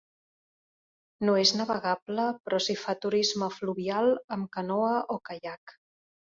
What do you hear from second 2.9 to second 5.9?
turisme fluvial amb canoa o caiac.